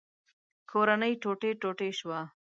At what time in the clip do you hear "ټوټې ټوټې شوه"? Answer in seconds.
1.21-2.19